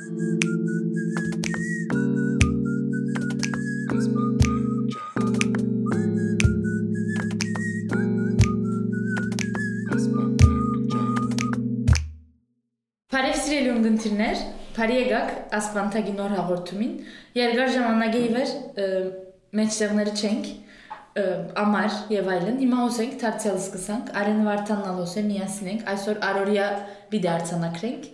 [0.00, 0.16] Բարև
[13.36, 14.40] սիրելի ունգընտիրներ,
[14.78, 16.96] բարի եկաք ասպանթագի նոր հաղորդումին։
[17.36, 18.56] Երկար ժամանակի իվեր
[19.60, 20.50] մեջտեղները չենք
[21.20, 21.28] ը,
[21.60, 26.74] ամար եւ այլն։ Հիմա ոսենք դարձյալ սկսանք։ Արեն Վարդանն ալոսե միասնենք։ Այսօր Արորիա
[27.12, 28.12] բիդե արցանակրենք։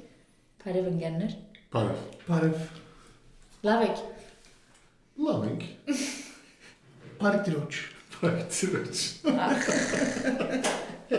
[0.66, 2.58] Բարև ընկերներ։ Բարև։ Բարև։
[3.66, 4.02] Լավ եք։
[5.26, 5.62] Լավ ենք։
[7.22, 7.78] Բարի դրոջ։
[8.20, 9.00] Բարի դրոջ։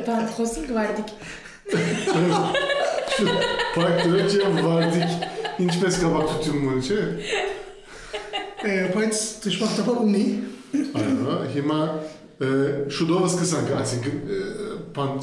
[0.07, 1.11] Բան խոսին գվարդիկ։
[3.75, 5.11] Բարի դրոջ եւ վարդիկ
[5.65, 7.01] ինչպես կապակցություն ունի, չէ՞։
[8.95, 10.23] Բայց դժվարտաբար ունի։
[11.01, 11.81] Այո, հիմա
[12.95, 14.15] շուտով սկսանք, այսինքն
[14.95, 15.13] բան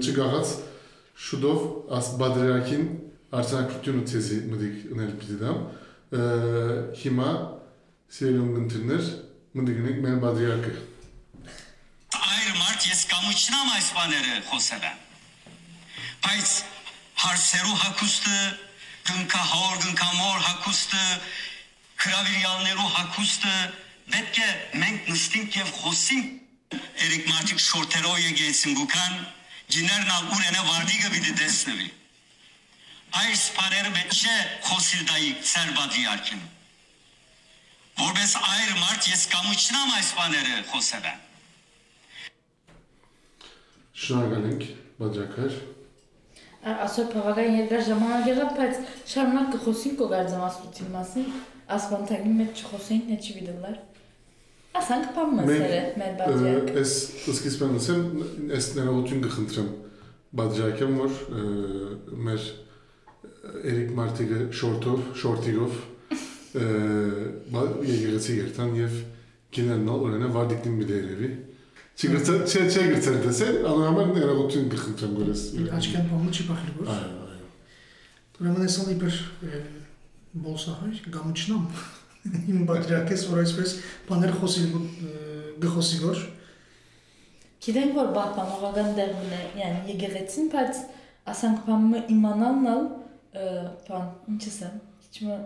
[0.00, 0.56] չգաղած
[1.28, 1.58] շուտով
[2.00, 2.84] աս բադրյակին
[3.32, 5.56] Arsenal kultúrno tezi mıdık önerip gidem.
[6.12, 7.60] E, ee, hima
[8.08, 9.04] Siyelong'un tınır
[9.54, 10.70] mıdıkınık men badriyarkı.
[12.12, 14.96] Ayrı mart yes kamu içine ama İspanere Jose'den.
[16.22, 16.64] Payt
[17.14, 18.30] har seru hakustu
[19.04, 20.96] gınka hor gınka mor hakustu
[21.96, 23.48] kravir yanleru hakustu
[24.12, 26.48] vetke menk nistinkev hosin
[26.96, 29.12] Erik Martik şorteroya gelsin bukan
[29.68, 31.99] Cinernal urene vardiga bidi desnevi.
[33.18, 34.36] այս բարերը մեջ չէ
[34.68, 36.44] խոսիլդայի ծերբադի արքին։
[38.00, 41.12] Որպես այր մարդ ես կամուչնամ այս բաները խոսելը։
[44.00, 44.64] Շնորհակալ ենք,
[45.00, 45.58] բաժակար։
[46.70, 48.80] Այսօր բավական երկար ժամանակ եղավ, բայց
[49.10, 51.28] շարունակ կխոսենք գարձամասության մասին,
[51.76, 53.78] ասպանտակի մեջ չխոսեին, նա չվիդելար։
[54.80, 56.96] Ասանք բամասերը մեր բաժակ։ Ես
[57.34, 58.02] սկիզբանից եմ,
[58.54, 59.70] ես ներողություն կխնդրեմ
[60.40, 61.16] բաժակեմ, որ
[62.28, 62.44] մեր
[63.40, 65.78] Էրիկ Մարտիգը շորտով, շորտիգով
[67.90, 68.98] եկեղեցի երթան եւ
[69.54, 71.30] գիներն օրենը վարդիկին մի դերևի։
[72.00, 75.42] Չգրծա, չէ, չէ գրծել դեսել, անհամար ներողություն կխնդրեմ գորես։
[75.78, 77.48] Աչքան բամը չի բախել որ։ Այո, այո։
[78.40, 79.18] Ուրեմն ես ալի բեր
[80.44, 81.64] բոլսահայ գամուչնամ։
[82.54, 83.74] Իմ բադրակես որ այսպես
[84.08, 84.64] բաներ խոսի
[85.60, 86.22] գխոսի որ։
[87.60, 90.80] Գիտենք որ բապանողական դերն է, yəni եկեղեցին, բայց
[91.30, 92.86] ասանք բանը իմանալն ալ
[93.30, 95.36] բան, ինչս եմ, իչմը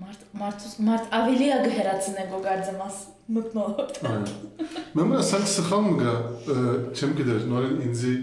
[0.00, 3.00] մարդ մարդուս մարդ ավելի է գերացնեն գոգարձմաս
[3.36, 4.00] մտնոլորտ։
[4.96, 6.14] Մեմ ասանք սխալ մգա,
[6.96, 8.14] չեմ գիտեր, նորեն ինձի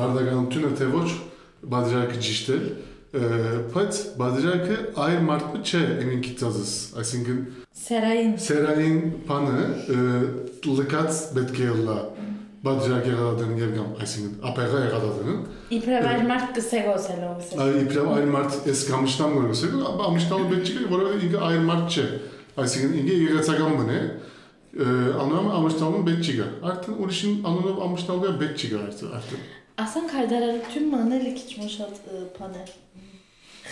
[0.00, 1.08] բարդականությունը թե ոչ
[1.74, 2.58] բادرակը ճիշտ է,
[3.74, 7.40] բայց բادرակը այլ մարդը չէ ինքնի ծածս, այսինքն
[7.80, 9.64] սերային սերային բանը
[10.80, 11.98] լկած պետք է լա։
[12.60, 15.38] Բադրիագի գազատեն եւ կամ այսինքն ապեղա եղածածեն
[15.76, 19.70] իբրև մարդ կսեգոս է լովսը իբրև այլ մարդ էս կամշտամ գորոսը
[20.08, 22.04] ամշտամ բեջի որովհետեւ ինքը այլ մարդ չէ
[22.64, 24.02] այսինքն ինքը եղածական մնե
[25.24, 29.48] անունum ամշտամın բեջիգա արդեն ուրիշին անունով ամշտամը բեջիգա արդեն
[29.80, 32.68] ասան կարդարարı tüm maneli kiçmoşat ıı, panel.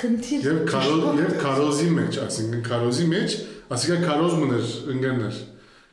[0.01, 0.45] Hıntir.
[0.45, 3.39] Yev karo yev karozi meç asingen karozi meç
[3.71, 5.35] asiga karoz mıdır ingenler.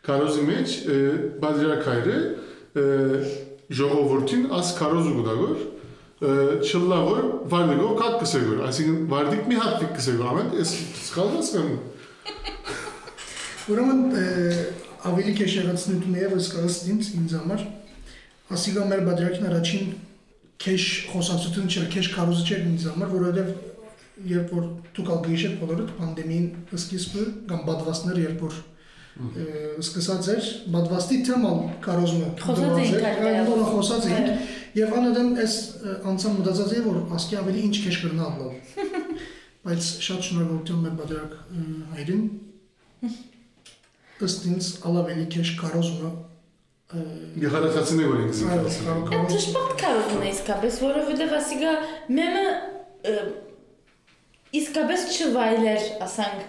[0.01, 2.35] Karozi meç e, badira kayrı
[2.75, 5.59] ժողովրդին աս կարոզ ուգդագոր
[6.16, 7.22] չլավոր
[7.52, 10.74] վարդիկով կակ կսեգոր, այսինքն վարդիկ մի հատ կսեգոր, ամեն էս
[11.06, 11.69] սխալված եմ։
[13.75, 14.02] Ուրեմն
[15.12, 17.66] ավելի քեշ եղածնություն եւս կասդինց ինձ համար։
[18.56, 19.90] Ասիգա մեր բադրակին առաջին
[20.66, 25.86] քեշ խոսակցություն չէր, քեշ կարոզը չէր ինձ համար, որովհետեւ երբ որ դուք ալ գիշեր բոլորը
[25.97, 26.46] պանդեմիին
[26.80, 28.59] սկիզբը կամ բադվաստներ երբ որ
[29.16, 35.56] սկսած էր բադվաստի թեման կարոզմը խոսած էինք նորը խոսած էինք եւ անընդհեմ այս
[36.12, 38.88] անցան մտածած էի որ ասկի ավելի ինչ քեշ կրնալն է
[39.66, 41.40] բայց շատ շնորհակալություն մեր բادرակ
[41.96, 42.28] հայրին
[44.28, 46.12] ըստ ինձ ալավելի քեշ կարոզմը
[46.96, 51.72] Գեղարացացնի որ ինքս ինքս։ Այդ ճշմարտ կարոզն է իսկապես, որովհետեւ ասիկա
[52.20, 52.44] մեմը
[54.60, 56.44] իսկապես չվայլեր, ասենք,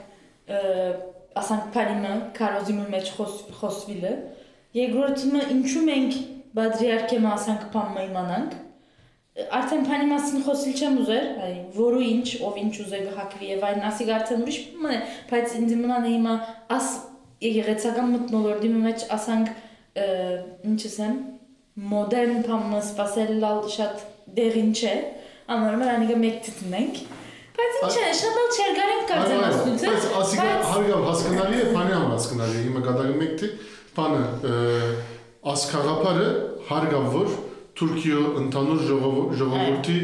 [1.40, 4.12] ասանք Փարինը կարոզիմի մեջ խոս խոսվիլը
[4.76, 6.16] երկրորդը ինչու մենք
[6.56, 8.54] բադրիարքի մասանք փամը իմանանք
[9.36, 13.82] արդեն բանի մասին խոսիլ չեմ ուզեր այ որու ինչ ով ինչ ուզեր հակվի եւ այն
[13.90, 15.00] ասի արդեն ուրիշ բան է
[15.32, 16.36] բայց ինձ մնան է հիմա
[16.76, 16.88] աս
[17.46, 19.50] եկեղեցական մտնոլորդի մեջ ասանք
[20.72, 21.18] ինչ ասեմ
[21.92, 24.04] մոդեռն փամը սпасել լալ շատ
[24.40, 24.94] դերին չէ
[25.56, 27.02] անորմալ անիկա մեկ դիտնենք
[27.56, 31.94] Բայց ինչ է, շատ լավ չեր գարենք կարծեմ ասնուցը։ Բայց ասիկա հարգալ հասկանալի է, բանի
[31.96, 33.48] ամ հասկանալի է։ Հիմա գադագը մեկտի
[33.96, 34.20] բանը
[35.52, 36.28] ասքաղապարը
[36.70, 37.34] հարգավոր
[37.76, 39.96] Թուրքիո ընդհանուր ժողով- ժողովրդի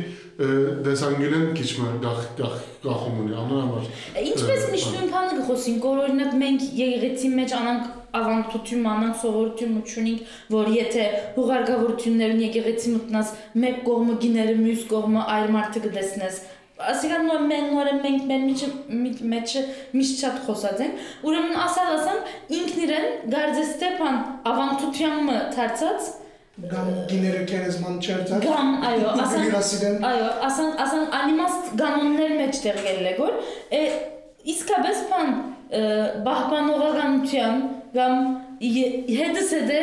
[0.87, 2.54] դեսանգյունեն քիչ մը գախ գախ
[2.84, 3.88] գախում ունի անոր համար
[4.32, 7.90] Ինչպես միշտ նույն բանը գխոսենք, որ օրինակ մենք եկեղեցի մեջ անանք
[8.20, 11.05] ավանդություն, անանք սովորություն ունենք, որ եթե
[11.37, 13.31] հուղարկավորություններն եկեղեցի մտնած
[13.62, 16.40] մեկ կողմը գիները, մյուս կողմը այլ մարդը կդեսնես,
[16.93, 18.69] ասիկան նոր մեն նորը մենք մեր միջը
[19.32, 19.62] մեջը
[19.99, 20.93] միշտ շատ խոսած են
[21.31, 22.19] ուրեմն ասալ ասամ
[22.58, 24.19] ինքն իրեն գարձե Ստեփան
[24.52, 26.11] ավանդությանը դարձած
[26.73, 29.46] Գամ գիները կերեզման չերտած։ Գամ, այո, ասան-
[30.08, 33.32] Այո, ասան ասան անիմաստ կանոններ մեջ տեղել է գոր։
[33.73, 33.81] Է
[34.52, 35.31] իսկապես բան
[36.26, 37.62] բահբանողականության
[37.96, 38.14] կամ
[39.17, 39.81] հետս հետը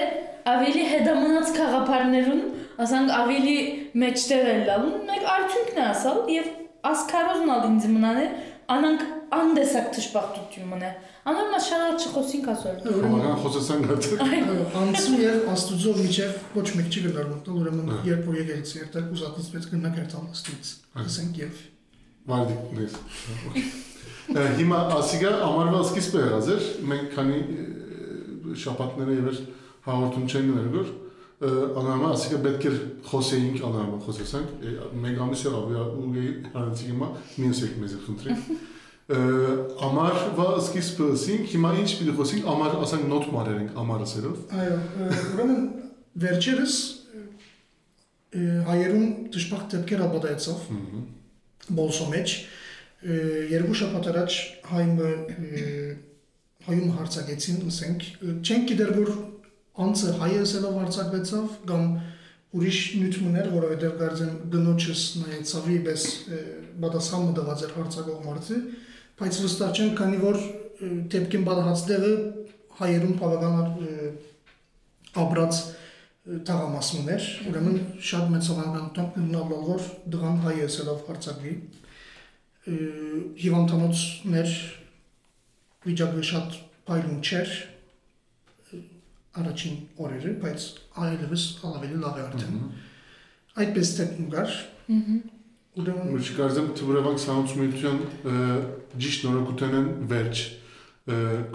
[0.53, 2.41] ավելի հետամնաց խաղապարներուն,
[2.85, 3.55] ասանք ավելի
[4.03, 6.47] մեջտեղ է լալու, մեկ արդյունքն է ասալ եւ
[6.89, 8.27] ասկարոզն ալ ինձ մնան է,
[8.69, 9.01] անանք
[9.39, 10.89] անդեսակ թշպախտություն մնա։
[11.29, 16.87] Անոր մաս շատ չխոսին կասոր։ Բավական խոսեցան գտա։ Այո, անցում եւ աստուծո միջև ոչ մեկ
[16.89, 20.71] չի գնար մտնել, ուրեմն երբ որ եկեղեցի երթակ ուզածից պետք գնա կերտալ աստուծից։
[21.03, 21.61] Ասենք եւ
[22.29, 22.97] Վարդիկներ։
[24.29, 27.39] Ա, Հիմա ասիգա ամառվա սկիզբը եղած էր, մենք քանի
[28.63, 29.39] շաբաթները եւ էր
[29.89, 30.91] հաղորդում չենք ներգոր,
[31.39, 34.49] անամա ասիգա պետք էր խոսեինք, անամա խոսեցանք,
[35.05, 35.69] մեկ ամիս եղավ
[35.99, 36.09] ու
[36.55, 37.07] հանեցի հիմա
[37.39, 38.35] մինս եք մեզ խնդրի։
[39.89, 45.63] Ամառվա սկիզբը ասինք, հիմա ինչ պիտի խոսենք, ամառ ասենք նոթ մարերենք ամառասերով։ այո, ը, ուրեմն
[46.25, 46.75] վերջերս
[48.35, 50.67] ը, հայերուն դժբախտ դեպքեր ապատայեցավ
[51.79, 52.35] բոլսո մեջ
[53.55, 54.37] երկու շաբաթ առաջ
[54.69, 55.09] հայմը
[56.69, 58.07] հայում հարցակեցին, ասենք,
[58.43, 59.11] չենք գիտեր որ
[59.85, 61.83] անձը հայ ասելով արձակվեցավ կամ
[62.59, 66.05] ուրիշ նյութ մներ, որովհետև դարձան գնոջս նայեց ավիպես
[66.83, 68.57] պատասխանը տված էր հարցակող մարդը,
[69.19, 70.39] բայց վստահ չեմ, քանի որ
[71.13, 72.11] դեպքին պատահածները
[72.79, 73.69] հայերուն բավականադ
[75.19, 75.61] աբրած
[76.49, 77.77] տաղամասն էր, ուրեմն
[78.09, 81.53] շատ մեծ հավանականությամբ գնալով որ դրան հայ ասելով հարցակվի
[83.43, 84.49] հիվանդանոցներ
[85.85, 86.57] վիճակը շատ
[86.89, 87.53] բայլուն չէր,
[89.39, 90.63] առաջին օրերը, բայց
[91.05, 92.55] այլևս ավելի լավ է արդեն։
[93.59, 94.55] Այդպես դեպքում կար։
[95.79, 97.99] Ուրեմն Ոչ կարծեմ թվրավանք սահմանցումության
[98.99, 100.41] ճիշտ նորակութենեն վերջ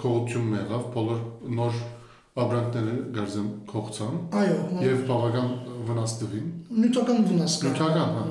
[0.01, 1.21] կողություն մեղավ, բոլոր
[1.59, 1.81] նոր
[2.45, 5.51] աբրանքները կարծեմ կողցան այո, եւ բավական
[5.91, 6.49] վնաս տվին։
[6.85, 8.25] նյութական վնաս կա։ Նյութական, հա։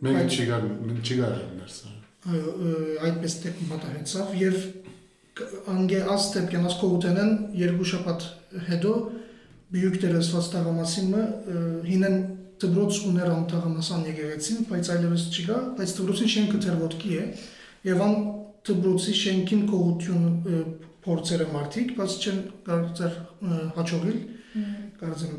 [0.00, 0.64] Մենք Բայց- չգար
[1.04, 1.92] չգար ներսա։
[2.30, 2.72] Այո, ը,
[3.06, 4.56] այդպես դեպքում պատահեցավ եւ
[5.74, 8.26] անգե աստեպ յանաս կողութենեն երկու շաբաթ
[8.68, 8.92] հետո
[9.74, 11.24] բյուկտերը սված տաղամասինը
[11.86, 12.16] հինեն
[12.60, 17.24] դբրոց ուներ ան տաղամասան եկեղեցին, բայց այլևս չկա, բայց դբրոցի շենքը դեռ ոտքի է
[17.88, 18.16] եւ ան
[18.70, 20.24] դբրոցի շենքին կողություն
[21.06, 24.18] փորձերը մարդիկ, բայց չեն կարծեր ը, հաջողիլ,
[25.00, 25.38] կարծեմ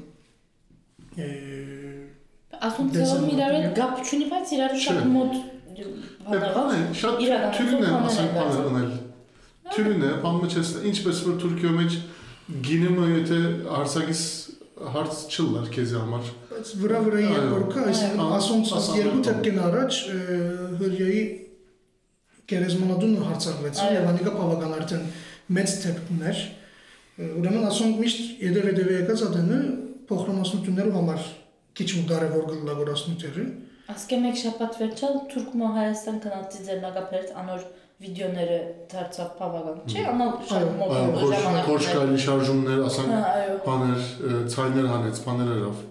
[2.61, 5.33] Ասում ծերում իրար հետ է։ գապ չունի, բայց իրար շատ մոտ
[6.31, 8.89] Բանը շատ իրականացում թյուրին է բաներ ասենք են բանը դարձել։ ունել։
[9.71, 11.97] Թյուրին է, բանը չես ինչպես որ Թուրքիո մեջ
[12.67, 13.39] գինեմը եթե
[13.71, 14.23] հարցակից
[14.95, 17.29] հարց չլար քեզ համար։ Բայց վրա վրայի
[17.71, 19.99] կա, այս ասոնց երկու դեպքին առաջ
[20.81, 21.21] հրյայի
[22.51, 25.05] գերեզմանադունը հարցակվեցին եւ անիկա բավական արդեն
[25.57, 26.41] մեծ դեպքներ։
[27.21, 29.59] Ուրեմն ասոնք միշտ յետև եկած ադենը
[30.11, 31.27] փոխրամասնություններով համար
[31.77, 33.45] քիչ ու կարևոր գլլավորացնուտերը։
[33.91, 37.63] Ասկե մեկ շաբաթ վերջալ Թուրքմո Հայաստան գնացի ձեռնագապերտ անոր
[38.01, 38.57] վիդեոները
[38.91, 40.93] դարձավ բավական։ Չէ, անալ շատ մոտ
[41.31, 43.11] ժամանակ։ խոշկալի շարժումներ, ասենք
[43.67, 44.05] բաներ,
[44.55, 45.83] ցայներ հանեց, բաներ երավ։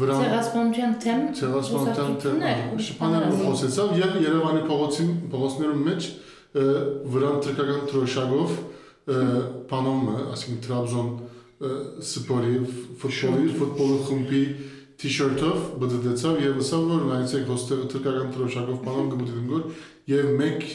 [0.00, 6.06] Վրան Ցեղասպանության թեմ Ցեղասպանության թեմ շփաները խոսեցավ եւ Երևանի փողոցին փողոցներում մեջ
[7.10, 8.54] վրան թրկական թրոշակով
[9.70, 11.10] բանոմը, ասենք Տրաբզոն
[12.06, 12.54] սպորի
[13.00, 14.44] ֆուտբոլի ֆուտբոլի խմբի
[15.00, 19.62] T-shirt-ով բդդեցավ եւ ասավ որ նայեցեք հոստեղ թրկական թրոշակով բանոմ գմուտին գոր
[20.10, 20.66] եւ մեկ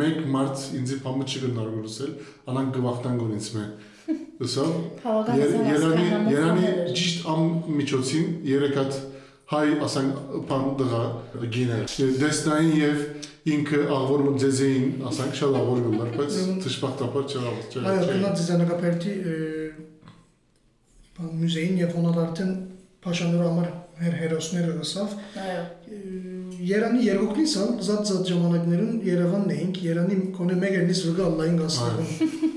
[0.00, 2.12] մեկ մարդ ինձ բամը չգնար գորսել
[2.52, 3.64] անան գվախտան գոնից մե
[4.44, 4.72] ասավ
[5.40, 7.44] Երանի Երանի ճիշտ ամ
[7.78, 8.98] միջոցին երեք հատ
[9.54, 11.02] հայ ասենք բան դղա
[11.54, 13.00] գիներ դեսնային եւ
[13.54, 19.16] ինքը աղորը ձեզեին ասենք շատ աղոր գլար բայց դժբախտաբար չավ Այո, չէ գնաց ձեռնագապերտի
[21.18, 22.20] բան մուզեին եւ հոնալ
[23.04, 23.70] փաշանորը համար
[24.04, 25.62] հեր հերոսները գսավ Այո։
[26.70, 32.53] Երանի երկոքնից ալ զատ զատ ժամանակներուն Երևանն էինք, Երանի կոնե մեկ էլիս վգա լայն գասնվում։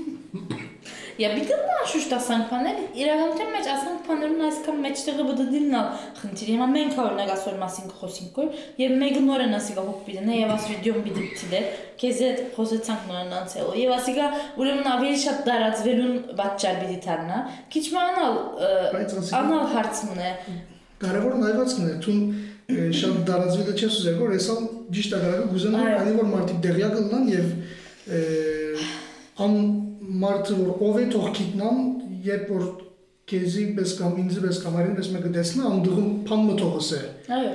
[1.18, 7.00] Я բիտել նաշուշտ ասանք բաներ, իրականության մեջ ասանք բաներուն այսքան մեջտեղը բդդիլնալ խնդիրի։ Հիմա մենք
[7.04, 11.62] օրինակ ասոր մասին խոսենք որ եւ մեկը նորեն ասիկա հոգ բիդնա եւ աս վիդեոն բիդիցիդե
[11.98, 14.28] քեզ հետ խոսեցանք նորեն անցել եւ ասիկա
[14.62, 17.40] ուրեմն ավելի շատ դարածվելուն պատճառ բիդի դառնա։
[17.74, 18.38] Քիչ մանալ
[19.42, 20.30] անալ հարց մնա։
[20.98, 21.98] Կարևոր նայվածքն է,
[22.68, 26.90] Է, շատ դարածվելը չես ուզեր որ հեսալ ճիշտ ագարակը գուզեն Այո։ քանի որ մարդիկ դեղյակ
[26.98, 27.46] կլինան եւ
[28.12, 28.18] է,
[29.46, 29.54] ան
[30.24, 31.80] մարդը որ ով է թող գիտնան
[32.28, 32.68] երբ որ
[33.28, 37.00] քեզի պես կամ ինձ պես կամ արին պես մեկը տեսնա ան դուղում փան մտողս է
[37.38, 37.50] Այո։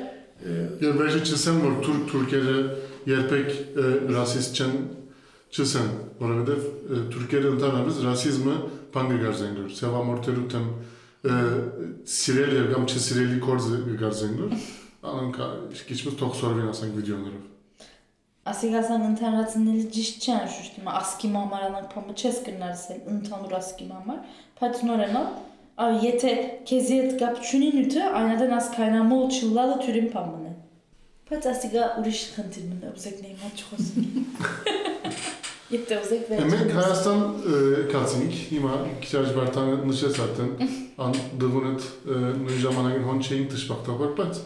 [0.84, 2.55] Եվ վերջը չսեմ, որ թուրք թուրքերը
[3.08, 4.74] երբեք ը, ռասիստ չեն
[5.53, 5.89] չսեն,
[6.20, 6.65] որովհետև
[6.98, 8.55] ը, թուրքերը ընդհանրապես ռասիզմը
[8.93, 10.67] բան կգարձեն գոր, սևամորթերու թեմ
[11.24, 11.39] ը,
[12.17, 14.55] սիրել եւ կամ չսիրելի կորձը կգարձեն գոր,
[15.13, 15.41] անոնք
[15.89, 17.52] քիչմս թող սորվին ասենք վիդեոներով։
[18.43, 24.17] Ասիգասան ընդհանրացնելը ճիշտ չէ անշուշտ հիմա ասկի մամարանանք փամը չես կնարսել ընդհանուր ասկի մամար,
[24.59, 25.29] բայց նորենալ
[25.83, 26.33] այ եթե
[26.67, 30.51] քեզի հետ կապ չունի նյութը այնադեն ասկայնամոլ չլալը թյուրին փամն է։
[31.31, 34.03] Բայց ասիգա ուրիշ խնդիր մնա ուզեք նեյ մոտ չխոսի։
[35.73, 37.21] Եթե ուզեք Է, Մենք վերջ։ Հայաստան
[37.93, 38.73] կացինք, հիմա
[39.07, 40.51] քիչ Վարդանը նշեց արդեն,
[41.07, 44.41] ան դվուն այդ ը, նույն ժամանակին հոն չէինք դժբախտաբար, բայց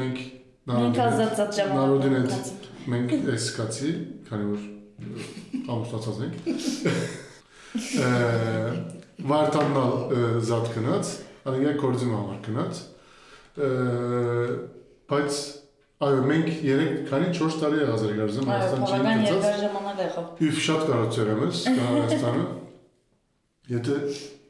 [0.00, 0.24] մենք
[0.70, 3.90] Նարոդին հետ մենք էս կացի,
[4.28, 4.60] քանի որ
[5.74, 6.34] ամուսնացած ենք։
[8.04, 8.10] Ը,
[9.30, 9.92] Վարդանն ալ
[10.48, 11.10] զատ գնաց,
[11.50, 12.80] անիգա կորձի համար գնաց։
[15.10, 15.40] Բայց
[16.06, 17.80] այո, մենք 3 քանի 4 տարի
[18.20, 22.44] գարզեմ Այո, Հայաստան բավական չէինք գնաց։ երկար ժամանակ եղավ։ Իվ շատ կարծեր եմ ես Հայաստանը։
[23.70, 23.96] Եթե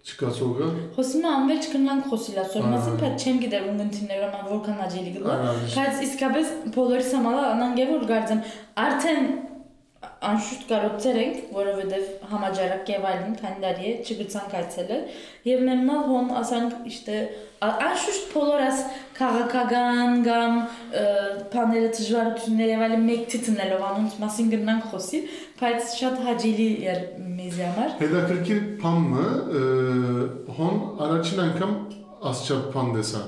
[0.00, 0.66] չկացողը
[0.97, 5.37] Խոսում եմ անվերջ կնանք խոսիլա, սորմասին բայց չեմ գիտեր ունգընտիներում ան որքան աջելի գլա։
[5.76, 8.40] Բայց իսկապես բոլորիս համալա անանգե որ գարձեմ
[8.87, 9.28] արդեն
[10.20, 15.04] անշուշտ կարողացեր ենք, որովհետև համաճարակ եւ այլն քանի տարի է չգցանք այցելել
[15.48, 17.20] եւ մեմնալ հոն ասանք իշտե
[17.70, 18.82] անշուշտ բոլորս
[19.16, 20.58] քաղաքական կամ
[21.54, 25.20] բաները դժվարություններ եւ այլն մեկ ցցնելով անոնց մասին գնանք խոսի,
[25.60, 27.02] բայց շատ հաջելի էր
[27.40, 29.26] մեզ համար։ հետաքրքիր փամը
[30.60, 31.76] հոն առաջին անգամ
[32.30, 33.22] ասչապ փան դեսա։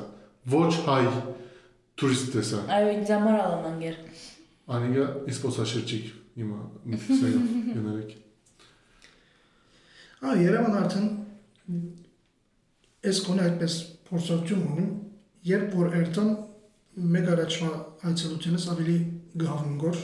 [0.53, 1.03] Ոչ հայ
[2.03, 3.97] տուրիստ դեսա։ Այո, ինձ համար ալամանգեր։
[4.73, 6.07] Անիգա իսպոսաշրջիկ
[6.39, 6.61] հիմա
[6.93, 8.15] միքսայով գներեք։
[10.23, 11.09] Ա Երևան արդեն
[13.11, 13.77] այս կոնե այդպես
[14.09, 14.87] փորձություն ունի,
[15.53, 16.33] երբ որ երթան
[17.13, 17.71] մեկ առաջվա
[18.09, 18.97] այցելությունից ավելի
[19.43, 20.03] գահնգոր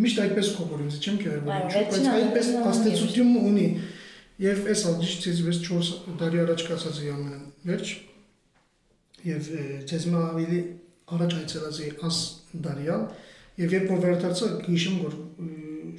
[0.00, 3.64] միշտ այդպես կողոր ինձ չեմ կերել բայց այդպես աստեցություն ունի
[4.44, 7.40] եւ այս ալջիշ ցեզվես 4 տարի առաջ կասած ամեն
[7.70, 7.94] վերջ
[9.30, 9.48] եւ
[9.90, 10.60] ցեզմա ավելի
[11.16, 12.20] առաջ այցելած է աս
[12.68, 13.02] դարիալ
[13.60, 15.16] եւ երբ որ վերադարձա գիշեմ որ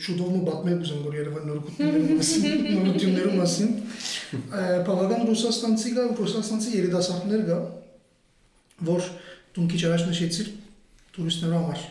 [0.01, 3.73] շուտով մը բատմել ուզեմ որ Երևան նորությունների մասին նորությունների մասին
[4.87, 7.57] բավական ռուսաստանցի կա ռուսաստանցի երիտասարդներ կա
[8.91, 9.09] որ
[9.57, 10.53] դու քիչ առաջ նշեցիր
[11.17, 11.83] տուրիստների համար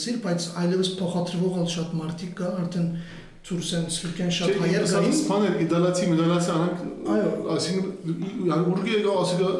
[0.00, 2.90] սիր բայց այլևս փոխադրվող ալ շատ մարդիկ կա արդեն
[3.46, 9.50] ցուրսեն սրկեն շատ հայեր կային Սպաներ իդալացի միդալացի անանք Այո։ այսինքն ուրգի եկա ասիկա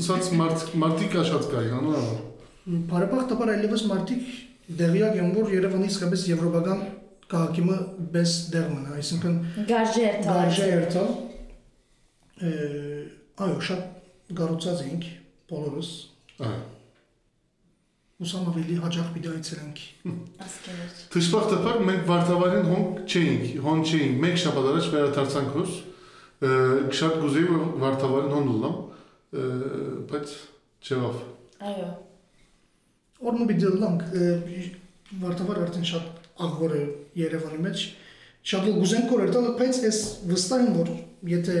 [0.00, 2.10] ուսած մարդ մարդիկա շատ կային անորոշ։
[2.90, 4.34] Բարեբախտաբար այլևս մարդիկ
[4.80, 6.82] դեղյակ են որ Երևանի իսկապես եվրոպական
[7.30, 7.76] քաղաքիմը
[8.14, 9.34] բես դեղ մնա, այսինքն
[9.70, 11.10] Գարժե էր գարժե երթալ
[12.40, 12.52] ը,
[13.46, 15.08] այո շատ գառուցած ենք
[15.50, 15.90] բոլորս
[16.40, 16.60] Այո։
[18.20, 19.78] ուսամ ավելի հաջող պիտի այցելենք
[20.44, 25.78] Ասկերեջ։ Դժբախտաբար մենք Վարդավարին հոն չէինք, հոն չէինք։ Մեկ շաբաթ առաջ վերադարձանք հոս։
[26.40, 26.50] ը,
[27.00, 28.76] Շատ գուզեի որ Վարդավարին հոն լամ,
[30.10, 30.34] բայց
[30.84, 31.16] չեղավ։
[31.70, 31.88] Այո։
[33.20, 34.02] Օրնու պիտի լանք
[35.20, 36.04] վարտավար արդեն շատ
[36.46, 36.82] աղվոր է
[37.20, 37.84] Երևանի մեջ
[38.50, 39.98] շատ էլ գուզենք որ երթալ բայց այս
[40.30, 40.92] վստահ եմ որ
[41.30, 41.56] եթե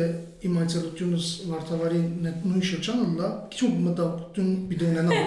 [0.48, 3.66] իմ այցելությունս Վարդավարի նետ- նույն շրջանը լա քիչ
[4.70, 5.18] պիտի ունենամ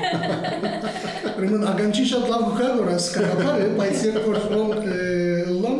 [1.37, 2.89] Ուրեմն ագանչի շատ լավ գուկա որ
[3.61, 4.71] է բայց երբ որ ոն
[5.61, 5.77] լամ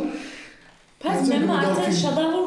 [1.04, 2.43] Բայց այդ արդեն մոդալին։ շատավոր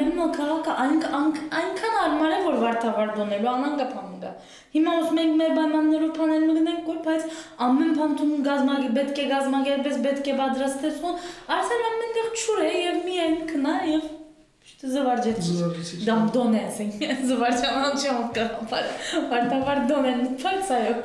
[0.00, 4.32] մեմ քաղաքը այնքան արմար է որ վարտավար դնելու անանգապ համուկա։
[4.76, 9.74] Հիմա ուզում ենք մեր պայմաններով փանելն գնենք կուր, բայց ամեն փանթում գազմագի պետք է գազմագի
[9.76, 11.16] այդպես պետք է պատրաստես ու
[11.56, 14.14] արսալ ամենտեղ ճուր է եւ միայն քնա եւ
[14.76, 15.54] զվարճեցի։
[16.04, 18.88] Դամ դոն է ասենք, զվարճանան չեմ կապար։
[19.30, 20.96] Վարտավար դոն են փարցայո։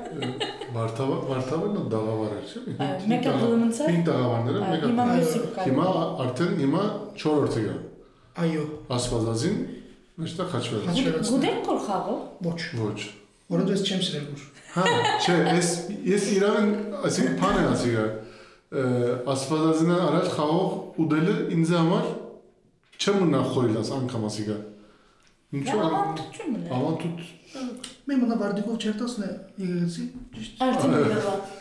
[0.76, 5.88] Վարտավար վարտավարն դաղավար էր, չէ՞։ Մեկը դոմնցա։ Ինչ դաղավարները, մեկը։ Հիմա
[6.26, 6.84] արդեն հիմա
[7.24, 7.80] 4-րդը գա
[8.40, 8.64] այո
[8.96, 9.58] Ասվածազին
[10.22, 10.82] մեջտեղ խաչվել։
[11.28, 13.00] Գուդեն կոր խաղով։ ոչ Ոչ։
[13.52, 14.84] որոնց ես չեմ սիրել որ Հա,
[15.20, 15.70] չէ, ես
[16.08, 16.70] ես իրավն
[17.10, 18.06] ասենք բան եմ ասիգա։
[19.34, 22.06] Ասվածազինը առաջ խաղող ուդելը ինձ համար
[23.02, 24.58] չեմ մնա խորիլած անգամ ասիգա։
[25.52, 27.20] Ինչու՞ Ավանդություն մնա։ ավանդուտ
[28.08, 29.32] Մի մնա վարդիկով չերտասն է
[29.66, 30.06] եկեցի
[30.38, 31.52] ճիշտ Արդեն դեռ։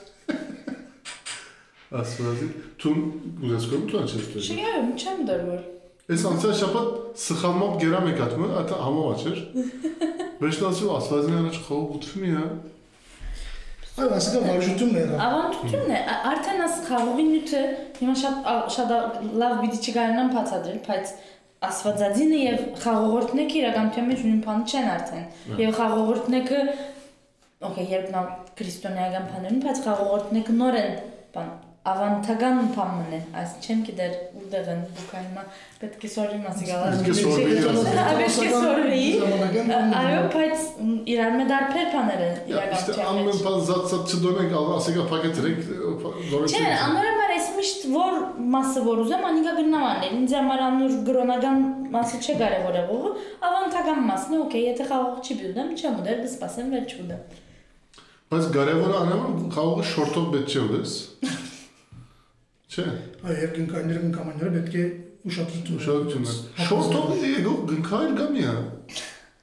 [2.00, 3.00] ասվածազին տուն
[3.48, 5.79] ուզեսկոմ տուն չես դեր։ Շիգա, չեմ դեռ։
[6.10, 6.86] Այս անցյալ շաբաթ
[7.22, 9.40] սխալմամբ գերամ եկած մը, ատա համոված էր։
[10.40, 12.32] Վերջնացու ասվածին առաջ խաղող ուտվում է։
[14.00, 16.00] Այո, ասիկա վարժությունն է եղավ։ Ավանդությունն է,
[16.30, 17.62] արդեն աս խաղողի նյութը
[18.00, 18.92] հիմա շատ շատ
[19.42, 21.14] լավ պիտի չկարողանամ բացատրել, բայց
[21.70, 25.26] ասվածածինը եւ խաղողորտնեկը իրականության մեջ նույն բանը չեն արդեն։
[25.60, 26.60] Եվ խաղողորտնեկը
[27.70, 28.22] օքեյ, երբ նա
[28.60, 30.94] քրիստոնեական բաներն, բայց խաղողորտնեկը նոր են
[31.36, 31.50] բան
[31.80, 35.44] ավանդական բանն է, այս չեմ գիտեր ուտեղ են բուկայնը
[35.80, 40.66] պետք է սորի մասի գալա։ է է սորվի։ Ժամանակն Այո, բայց
[41.14, 45.72] իրար մեջ դարբեր բաներ են իրականության ամեն բան զատ չդոնենք, ասիկա փակետրենք,
[46.50, 48.16] Չէ, անորոշ ես միշտ որ
[48.52, 51.60] մասը որ ուզեմ, անիկա գնամ անել։ Ինձ համար անոր գրոնական
[51.94, 53.12] մասը չէ կարևորը ողը,
[53.48, 57.22] ավանդական մասն է, օքեյ, եթե խաղող չի բյուդեմ, չեմ ուդել, կսպասեմ վեր չուդեմ։
[58.30, 60.98] Բայց կարևորը անեմ խաղողը շորտով պետք չէ ուտես։
[62.70, 62.84] Չէ,
[63.26, 64.82] Այո, եւ գնքայինները գնքամանները պետք է
[65.26, 66.28] ուշադրություն ուշադրություն
[66.68, 68.52] Շորտով ego գնքայր գամի է։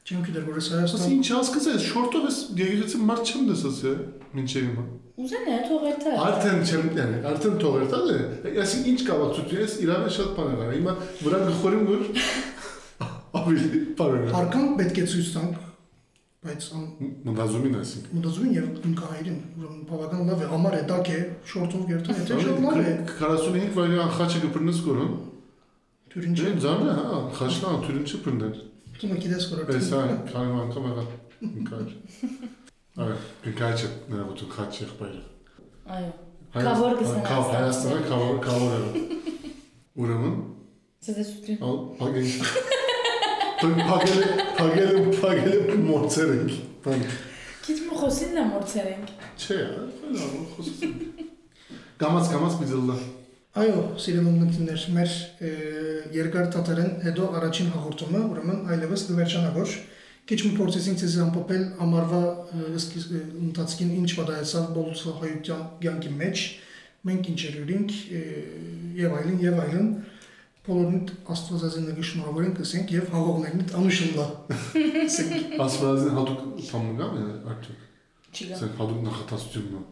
[0.07, 3.93] Չեմ գիտեր որ ես Ասի Հայաստան ինչ հասկացես, շորտով ես եկեղեցի մարդ չեմ դեսած է,
[4.38, 4.86] մինչև հիմա։
[5.17, 10.13] Ուզեն է թողերթը։ Արդեն չեմ, yəni, արդեն թողեր տալ է։ Ասի ինչ կավացություն ես, իրավե
[10.15, 10.93] շատ բան է։ Հիմա
[11.25, 12.05] վրա գխորին որ
[13.41, 15.66] ավելի բան է։ արքան պետք է ցույց տանք,
[16.46, 16.84] բայց ան
[17.27, 21.17] Մտածումին ասինք։ մտածում եւ գնքայինին ուրեմն բավական լավ է, համար է դակ է,
[21.51, 25.15] շորտով գերտը, եթե շատ լավ է։ 45 վայրի անխաչը կպրնես կորոն։
[26.13, 28.53] Թուրին չէ։ Ջեն ձանը, հա, խաչնա թուրին չպրնել։
[28.98, 31.03] Դու մեկիդես որ Էս հա, քանի անգամ եղա։
[31.48, 31.89] Ինքար։
[32.98, 33.17] Այո,
[33.51, 35.24] ինքաչը նրա ոտու խաչ եղբայրը։
[35.98, 36.13] Այո։
[36.58, 39.03] Քավոր գսեն Քավ Հայաստանը քավոր քավոր է։
[40.01, 40.39] Ուրեմն,
[41.08, 42.87] Ցտեսություն։ ալ փագել։ Փագել,
[43.57, 47.07] փագել, փագել մոցեր ենք։ Բան
[47.67, 49.09] Քիչ մը խոսին նա մորցերենք։
[49.43, 49.55] չէ,
[50.07, 50.91] այլ խոսում։
[51.99, 52.97] Կամած կամած պիտի
[53.57, 55.13] Այո, սիրելի ունկնդիրներ, մեր
[56.13, 59.69] երկար տատերեն հետո առաջին հաղորդումը, ուրեմն այլևս կվերջանա ոչ։
[60.29, 62.21] Քիչ մի փորձեցինք ցեզ ամփոփել ամառվա
[63.47, 66.43] ընթացքին ինչ պատահեցավ բոլոր հայության ցանկի մեջ։
[67.07, 67.97] Մենք ինչ երուրինք
[69.01, 69.89] եւ այլն եւ այլն
[70.67, 71.03] բոլորին
[71.34, 74.25] աստվածազենների շնորհավորենք ասենք եւ հաղողներն անուշնլա։
[75.08, 77.82] Ասենք Ասվածին հատուկ համնգամ է արդյոք։
[78.38, 79.84] Չիգա։ Սա հատուկ նախատասությունն է։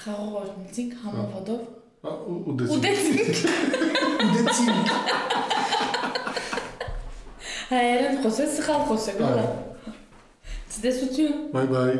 [0.00, 1.60] Խաղողորտնցինք համավադով։
[2.00, 3.20] Ա, ու- ու դες։ Ուտեցինք։
[4.26, 4.86] ուդեցինք
[7.70, 9.44] Հայերեն խոսես, սխալ խոսեք, հələ։
[10.70, 11.98] Ցտեսություն։ Bye bye.